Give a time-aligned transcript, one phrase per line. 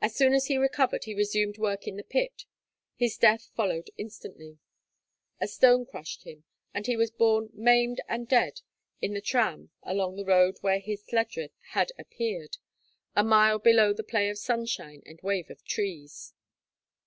[0.00, 2.46] As soon as he recovered he resumed work in the pit;
[2.96, 4.56] his death followed instantly.
[5.42, 8.62] A stone crushed him, and he was borne maimed and dead
[9.02, 12.56] in the tram along the road where his lledrith had appeared,
[13.14, 16.32] 'a mile below the play of sunshine and wave of trees.'